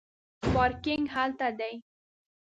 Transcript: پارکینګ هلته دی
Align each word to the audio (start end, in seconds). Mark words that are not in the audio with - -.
پارکینګ 0.51 1.03
هلته 1.15 1.47
دی 1.59 1.75